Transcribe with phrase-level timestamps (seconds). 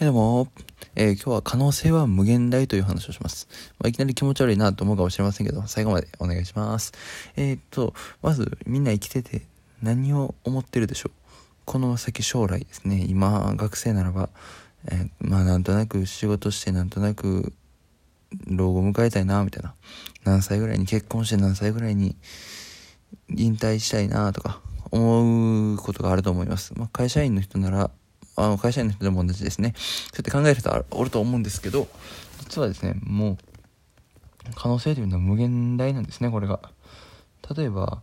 [0.00, 0.48] どうも、
[0.96, 3.46] えー、今日は可能性は無限大という話をします。
[3.78, 6.92] まあ、いきなり気持ち悪いなと思うかもしれませんけど、最後までお願いします。
[7.36, 9.42] えー、っと、まずみんな生きてて
[9.80, 11.12] 何を思ってるでしょう？
[11.66, 14.30] この先将来ですね、今学生ならば、
[14.90, 17.52] えー、まあなんとなく仕事してなんとなく
[18.46, 19.74] 老後迎えたいな、みたいな。
[20.24, 22.16] 何歳ぐらいに結婚して何歳ぐらいに
[23.28, 26.72] 引退したいな、とか思うことがあると思います。
[26.76, 27.90] まあ、会社員の人なら、
[28.36, 29.74] あの会社員の人でも同じですね。
[29.76, 31.88] そうやって考える人おると思うんですけど、
[32.40, 33.38] 実はですね、もう、
[34.54, 36.60] 可能性というのは無限大なんですね、これが。
[37.56, 38.02] 例えば、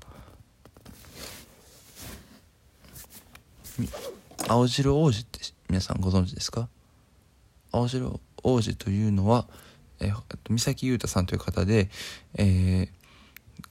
[4.47, 5.39] 青汁王子って
[5.69, 6.69] 皆さんご存知ですか？
[7.71, 8.09] 青汁
[8.43, 9.47] 王子というのは、
[9.99, 11.89] えー、三崎優太さんという方で、
[12.35, 12.89] えー、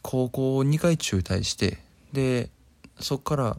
[0.02, 1.78] 高校を2回中退して、
[2.12, 2.50] で、
[3.00, 3.56] そこから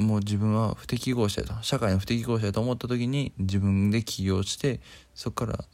[0.00, 4.80] もう自分は不適合者だと社会の不適合者だと思った時に自分で起業して
[5.14, 5.64] そこから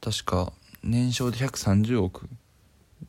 [0.00, 2.28] 確か年商で130億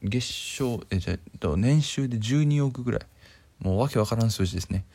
[0.04, 3.02] 月賞えじゃと年収で12億ぐらい。
[3.60, 4.86] もうわけわからん数字ですね。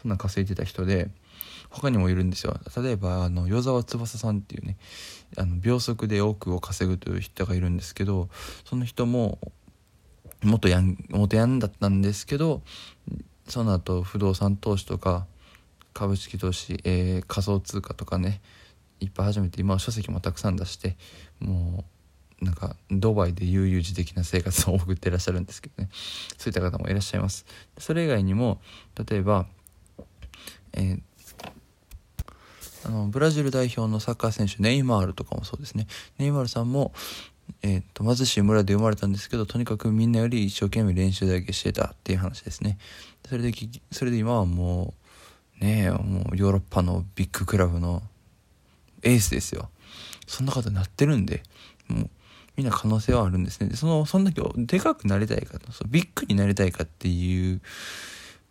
[0.00, 1.08] そんな稼いでた人で
[1.70, 2.58] 他にもいるんですよ。
[2.76, 4.76] 例えばあの与沢翼さんっていうね
[5.36, 8.28] あの秒速で億を稼ぐという人がいるんですけど
[8.64, 9.38] その人も
[10.42, 12.62] 元ヤン元ヤンだったんですけど
[13.48, 15.26] その後不動産投資とか
[15.92, 18.40] 株式投資、えー、仮想通貨とかね
[19.00, 20.96] いっぱい始めて今は書籍もたくさん出して
[21.40, 21.84] も
[22.42, 25.88] うなんかドバイで悠々自適な生活を送ってらっしゃるんですけどね。
[26.36, 27.46] そういった方もいらっしゃいます。
[27.78, 28.60] それ以外にも
[29.08, 29.46] 例えば、
[30.74, 31.00] えー、
[32.84, 35.86] あのブラジル代表のサッカー選手ネイマールとかもそうですね。
[36.18, 36.92] ネイマールさんも
[37.62, 42.78] えーと、貧しい村で生まれたんですけどとにかくみんなより一生懸命練習だけしてたっていう話ですね。
[43.28, 43.52] それで
[43.90, 44.94] それで今はも
[45.60, 48.02] うねもうヨーロッパのビッグクラブの
[49.02, 49.70] エースですよ。
[50.26, 51.42] そんなことになってるんで
[51.88, 52.10] もう
[52.56, 53.68] みんな可能性はあるんですね。
[53.68, 57.60] でそのそんだけでかくなりたいかとビッグになりたいかっていう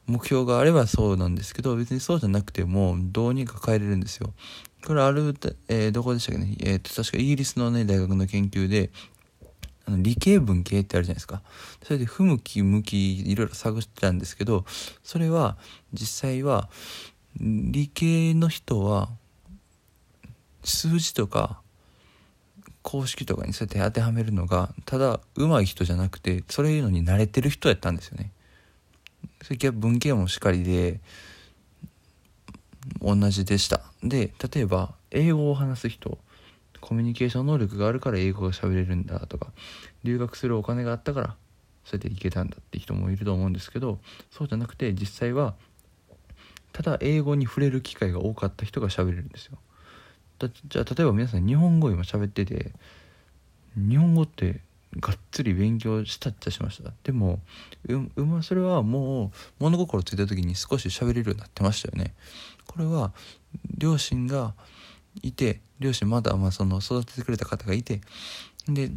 [0.08, 4.34] 目標があればそうなんですけど別にそうじゃなくてもどうにか変えれるんですよ。
[4.86, 5.36] これある、
[5.68, 8.92] えー、どこでしたっけね、えー、と確かイギリスのね大学の研究で
[9.88, 11.42] あの理系文系ってあるじゃないですか。
[11.84, 14.66] それで不向き向きいろいろ探してたんですけど
[15.04, 15.58] それは
[15.94, 16.70] 実際は
[17.40, 19.10] 理系の人は
[20.64, 21.60] 数字とか
[22.82, 28.32] 公式とかにそうやって当てはめるのがただ上手い人じゃなくてそれいうのに慣れてる人やったんですよね。
[29.41, 31.00] それ文系もしっかりで
[33.02, 33.81] 同じでした。
[34.03, 36.18] で例えば英語を話す人
[36.81, 39.52] コミュニケーション能力があるから英語が喋れるんだとか
[40.03, 41.36] 留学するお金があったから
[41.84, 44.00] そうやって行けたんだって人もいると思うんですけど
[44.30, 45.56] そうじゃなくて実際は
[46.74, 49.57] ただ英語に触れる機会が多かった人が喋れるんですよ。
[50.68, 52.74] じゃあ例えば皆さん日本語今喋ってて
[53.78, 54.59] 日本語って
[55.00, 56.91] がっつり勉強したっちゃしました。
[57.03, 57.39] でも
[57.88, 59.25] うまそれはも
[59.59, 62.13] う物心ついた時に少し喋れるようになってましたよね。
[62.66, 63.11] これは
[63.78, 64.53] 両親が
[65.22, 68.01] いて両親まだまあその育ててくれた方がいて
[68.67, 68.91] で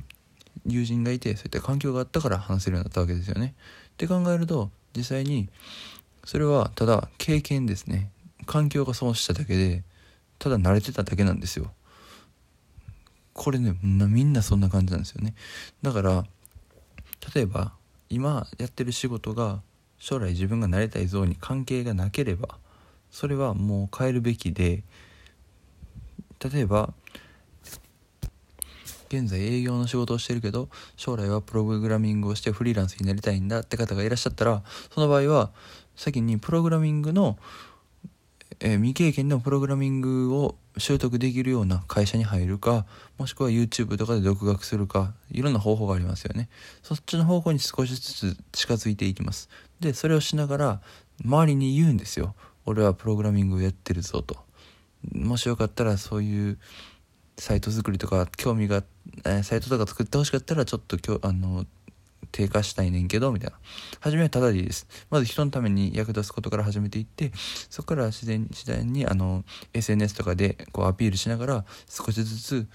[0.66, 3.54] 友人がいてそういった環境があったから話せるようになったわけですよね。
[3.90, 5.48] って考えると実際に
[6.24, 8.10] それはただ経験ですね。
[8.46, 9.82] 環境が損しただけで
[10.38, 11.72] ただ慣れてただけなんですよ。
[13.38, 15.32] これねみんなそんな感じなんですよね。
[15.80, 16.24] だから
[17.34, 17.72] 例えば
[18.10, 19.62] 今やってる仕事が
[19.96, 22.58] 将来自分がなりたい像に関係がなければ
[23.12, 24.82] それはもう変えるべきで
[26.52, 26.92] 例えば
[29.08, 35.52] 現在営業の仕事をしてるけど将来はプログラミングをしてフリーランスになりたいんだって方がいらっしゃったらその場合は
[35.94, 37.38] 先にプログラミングの
[38.60, 42.86] えー、未経験のプログラミングを習得できるような会社に入るか、
[43.16, 46.48] もしくは YouTube とかで独学するか、いろんな方法がありますよね。
[46.82, 49.48] そっちの方向に少しずつ近づいていきます。
[49.80, 50.80] で、それをしながら、
[51.24, 52.34] 周りに言うんですよ。
[52.64, 54.36] 俺はプログラミングをやってるぞと。
[55.12, 56.58] もしよかったらそういう
[57.38, 58.82] サイト作りとか興味が、
[59.24, 61.64] えー、サイトとか作ってほしかったらちょっと今日、あの、
[62.32, 63.58] 低下したいねんけど、みたいな。
[64.00, 64.86] 初めはただでいいです。
[65.10, 67.32] まず人のために役立つことから始めていって、
[67.70, 72.68] そこから自然、自然に、あの、SNS とかで、こう、アピールしながら、少しずつ、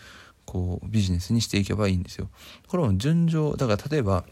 [0.46, 2.30] こう、ビジネスにしていけばいいんですよ。
[2.68, 4.26] これも順序、だから例えば、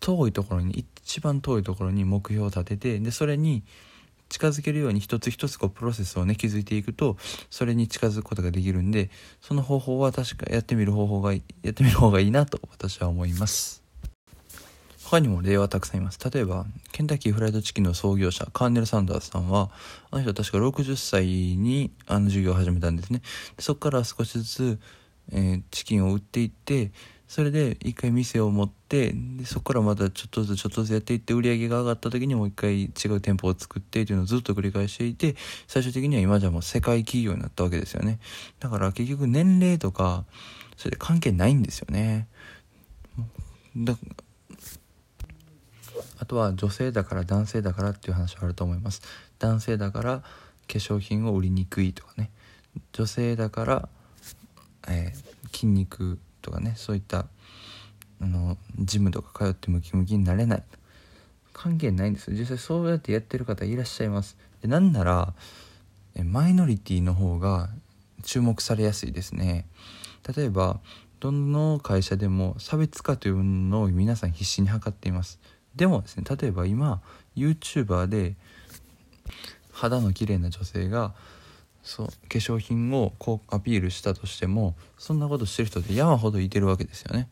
[0.00, 3.62] 遠いところに、一番遠いところに目標を立てて、で、それに、
[4.32, 7.18] 近づけるように一つ一つこうプロセスをね築いていくと
[7.50, 9.10] それに近づくことができるんで
[9.42, 13.81] その方法は確かやってみる方法がやってみる方がいいなと私は思います
[15.12, 16.18] 他にも例はたくさんいます。
[16.30, 19.68] 例えば、ケンタッキーフライドチキンの創業者、カーネル・サンダースさんは、
[20.10, 23.20] あの人は確か60歳にあの授業を始めたんですね。
[23.58, 24.80] でそこから少しずつ、
[25.30, 26.92] えー、チキンを売っていって、
[27.28, 35.36] それで一回店を持ってでそこからまたちょっとずつちょっとずつやっていって売り上げが上がった時にもう一回違う店舗を作ってっていうのをずっと繰り返していて
[35.66, 38.18] 最終的には今じゃもう世界企業になったわけですよね
[38.60, 40.26] だから結局年齢とか
[40.76, 42.28] それで関係ないんですよね
[43.76, 43.96] だ
[46.32, 49.02] とは女性だから男性だからっていう話はあると思います。
[49.38, 50.24] 男性だから化
[50.66, 52.30] 粧品を売りにくいとかね。
[52.92, 53.88] 女性だから、
[54.88, 57.26] えー、筋肉とかねそういった
[58.18, 60.62] あのジムとか通ってムキムキになれない。
[61.52, 64.38] 関係ないんです実際そうやってやってる方いらっしゃいます。
[64.62, 65.34] でなんなら
[66.24, 67.68] マイノリティの方が
[68.22, 69.66] 注目されやすいですね。
[70.34, 70.80] 例えば
[71.20, 75.38] どの会社でも差別化というのを皆さん必死に図っています。
[75.76, 77.00] でもですね例えば今
[77.36, 78.34] YouTuber で
[79.72, 81.14] 肌の綺麗な女性が
[81.82, 87.28] そう化粧品をこうアピールしたとしてもそんなことしてる人って山ほどいてるわけですよね。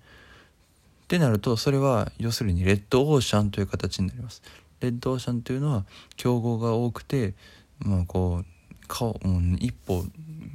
[1.05, 4.43] ってなるとそれは要するにレッドオーシャンという形になります。
[4.81, 5.85] レッドオーシャンというのは
[6.17, 7.35] 競合が多くて
[7.79, 10.05] まあこう顔、うん、一歩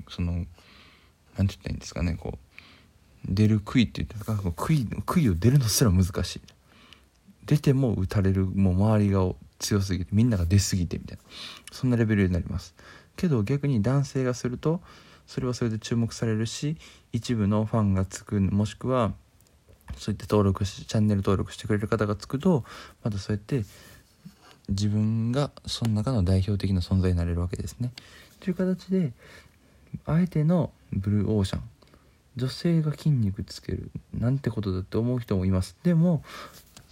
[0.10, 0.48] その何て
[1.38, 2.38] 言ったらいいんですかねこう
[3.28, 6.42] 出る杭って言ってか杭杭を出るのすら難しい。
[7.46, 11.24] 出ても打たれるもう周りが強すぎてみんなが出すぎてみたいな
[11.72, 12.76] そんなレベルになります。
[13.16, 14.82] けど逆に男性がすると
[15.26, 16.78] それはそれで注目されるし
[17.14, 19.14] 一部のファンがつくもしくは
[19.98, 22.64] そういった登録しチャンネル登録してくれる方がつくと
[23.04, 23.64] またそうやって
[24.68, 27.92] 自分がその中の代表的な存在になれるわけですね。
[28.40, 29.14] という形で
[30.06, 31.62] あえてのブルーオーシャン
[32.36, 36.22] 女性が筋肉つけるなんてことだって思う人もいますでも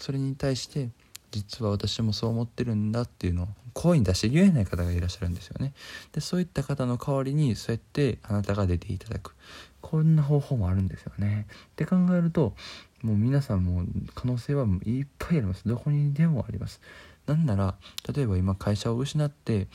[0.03, 0.89] それに対して
[1.31, 5.71] 実は私もそう思ってるんだっていうのを声に出して言えない方がいらっしゃるんですよね。
[6.11, 9.33] でそういった方の代わりにそうやってあなたが出ていただく。
[9.79, 11.47] こんな方法もあるんですよね。
[11.49, 12.53] って考えると
[13.01, 15.65] もう皆さんも可能性はいっぱいあります。
[15.65, 16.81] どこにでもあります。
[17.25, 17.75] なんなら
[18.13, 19.69] 例えば今会社を失って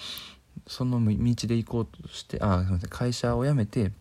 [0.66, 3.92] その道で行こうとしてあすみません会社を辞めて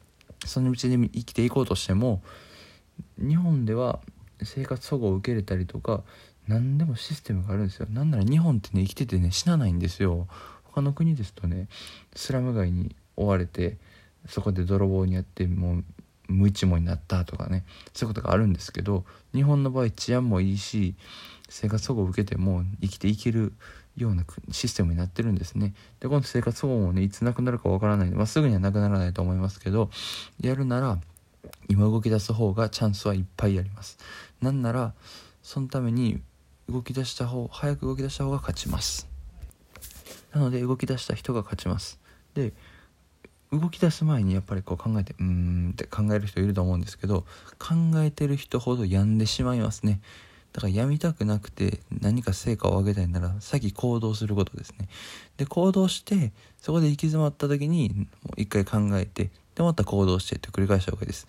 [0.46, 2.22] その道で生きていこうとしても
[3.18, 4.02] 日本では
[4.44, 6.04] 生活保護を受けれたりとか
[6.48, 7.88] 何でもシステムがあるんですよ。
[7.90, 10.28] なんなら日本ってね生きててね死なないんですよ。
[10.64, 11.68] 他の国ですとね
[12.16, 13.78] スラム街に追われて
[14.28, 15.84] そこで泥棒にやってもう
[16.28, 17.64] 無一文になったとかね
[17.94, 20.96] そういうことがあるんですけど日本の場合治安もいいし
[21.50, 23.54] 生活保護を受けても生きていける
[23.96, 25.74] ようなシステムになってるんですね。
[26.00, 29.90] でこの生活保護もねいつなくなるかわからないんで、まあ、すぐにはなくならないと思いますけど
[30.40, 31.00] やるなら
[31.70, 33.98] 今動き出す方がチャンスはいっぱいあります。
[34.42, 34.94] なんなら
[35.44, 36.22] そのために
[36.70, 39.08] 動き出した方早く動き出した方が勝ちます。
[40.34, 42.00] なので動き出した人が勝ちます。
[42.34, 42.54] で
[43.52, 47.22] 動き出す前にやっぱりこう考えてうーんって考える人いると思うんですけど
[47.58, 50.02] 考えてる人ほど病んでしまいますね。
[50.54, 54.90] だからやみたくなくて何か成果を上げたいなら先行動することですね。
[55.38, 61.26] で行動してそこで行き詰まった時にもう一回考えてでまた行動してって繰り返した方がいいです。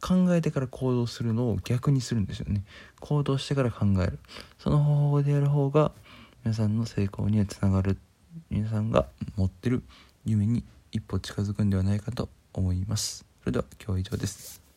[0.00, 2.64] 考えてから行動するのを逆にするんですよね。
[2.98, 4.18] 行動してから考える。
[4.58, 5.92] その方法でやる方が
[6.44, 7.96] 皆さんの成功にはつながる。
[8.50, 9.84] 皆さんが持ってる
[10.24, 13.24] 夢に一歩近づくんではないかと思います。
[13.42, 14.67] それでは今日は以上です。